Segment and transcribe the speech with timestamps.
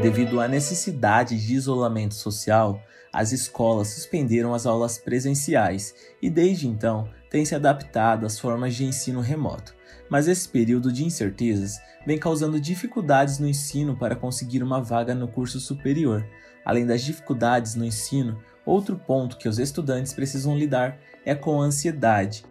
[0.00, 7.08] Devido à necessidade de isolamento social, as escolas suspenderam as aulas presenciais e desde então
[7.30, 9.74] têm se adaptado às formas de ensino remoto.
[10.10, 15.26] Mas esse período de incertezas vem causando dificuldades no ensino para conseguir uma vaga no
[15.26, 16.26] curso superior.
[16.62, 21.64] Além das dificuldades no ensino, outro ponto que os estudantes precisam lidar é com a
[21.64, 22.44] ansiedade.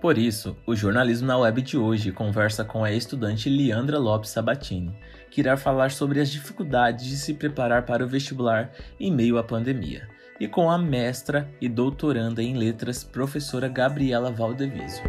[0.00, 4.94] Por isso, o Jornalismo na Web de hoje conversa com a estudante Leandra Lopes Sabatini,
[5.30, 8.70] que irá falar sobre as dificuldades de se preparar para o vestibular
[9.00, 10.06] em meio à pandemia,
[10.38, 15.02] e com a mestra e doutoranda em letras, professora Gabriela Valdeviso.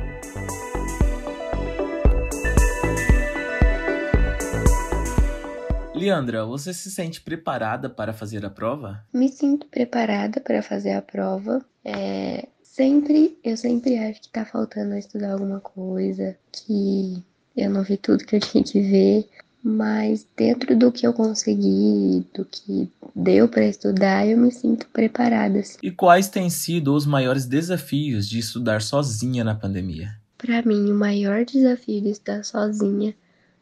[5.94, 9.04] Leandra, você se sente preparada para fazer a prova?
[9.12, 11.66] Me sinto preparada para fazer a prova.
[11.84, 12.48] É,
[12.78, 17.24] sempre, eu sempre acho que tá faltando estudar alguma coisa, que
[17.56, 19.28] eu não vi tudo que eu tinha que ver,
[19.64, 25.58] mas dentro do que eu consegui, do que deu para estudar, eu me sinto preparada.
[25.58, 25.80] Assim.
[25.82, 30.12] E quais têm sido os maiores desafios de estudar sozinha na pandemia?
[30.38, 33.16] Para mim, o maior desafio de estudar sozinha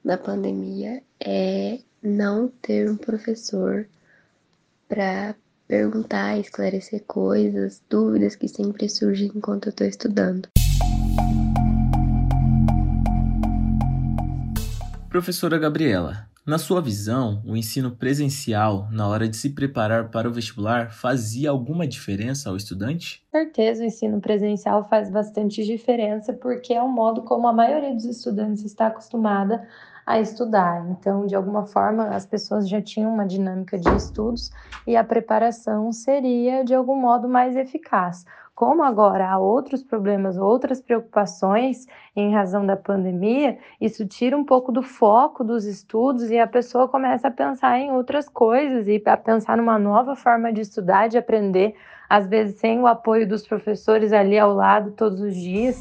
[0.03, 3.87] na pandemia é não ter um professor
[4.89, 5.33] para
[5.67, 10.47] perguntar, esclarecer coisas, dúvidas que sempre surgem enquanto eu estou estudando.
[15.09, 20.31] Professora Gabriela, na sua visão, o ensino presencial, na hora de se preparar para o
[20.31, 23.23] vestibular, fazia alguma diferença ao estudante?
[23.31, 27.95] Com certeza, o ensino presencial faz bastante diferença, porque é o modo como a maioria
[27.95, 29.67] dos estudantes está acostumada
[30.05, 30.85] a estudar.
[30.89, 34.51] Então, de alguma forma, as pessoas já tinham uma dinâmica de estudos
[34.85, 38.25] e a preparação seria, de algum modo, mais eficaz.
[38.53, 44.71] Como agora há outros problemas, outras preocupações em razão da pandemia, isso tira um pouco
[44.71, 49.17] do foco dos estudos e a pessoa começa a pensar em outras coisas e a
[49.17, 51.75] pensar numa nova forma de estudar, de aprender,
[52.09, 55.77] às vezes sem o apoio dos professores ali ao lado todos os dias.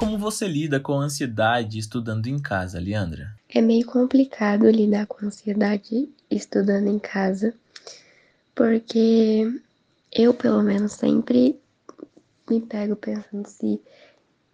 [0.00, 3.34] Como você lida com a ansiedade estudando em casa, Leandra?
[3.46, 7.52] É meio complicado lidar com a ansiedade estudando em casa,
[8.54, 9.46] porque
[10.10, 11.60] eu, pelo menos, sempre
[12.48, 13.78] me pego pensando se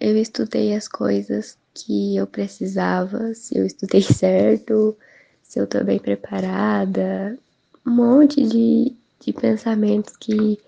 [0.00, 4.98] eu estudei as coisas que eu precisava, se eu estudei certo,
[5.44, 7.38] se eu tô bem preparada,
[7.86, 10.58] um monte de, de pensamentos que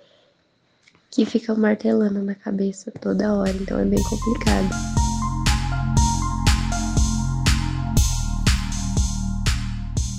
[1.11, 4.69] que ficam martelando na cabeça toda hora, então é bem complicado.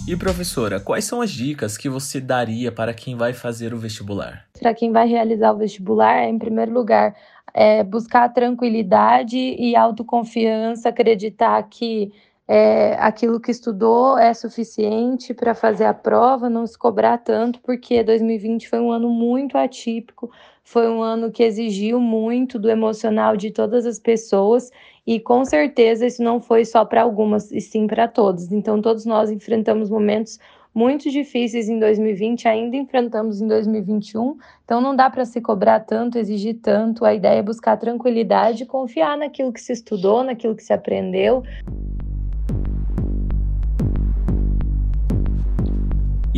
[0.07, 4.47] E professora, quais são as dicas que você daria para quem vai fazer o vestibular?
[4.59, 7.15] Para quem vai realizar o vestibular, em primeiro lugar,
[7.53, 12.11] é buscar tranquilidade e autoconfiança, acreditar que
[12.51, 18.03] é, aquilo que estudou é suficiente para fazer a prova, não se cobrar tanto, porque
[18.03, 20.31] 2020 foi um ano muito atípico,
[20.63, 24.71] foi um ano que exigiu muito do emocional de todas as pessoas
[25.05, 28.51] e com certeza isso não foi só para algumas, e sim para todos.
[28.51, 30.39] Então, todos nós enfrentamos momentos
[30.73, 36.17] muito difíceis em 2020, ainda enfrentamos em 2021, então não dá para se cobrar tanto,
[36.17, 37.05] exigir tanto.
[37.05, 41.43] A ideia é buscar tranquilidade e confiar naquilo que se estudou, naquilo que se aprendeu.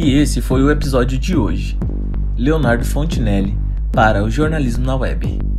[0.03, 1.78] E esse foi o episódio de hoje.
[2.35, 3.56] Leonardo Fontinelli
[3.91, 5.50] para o Jornalismo na Web.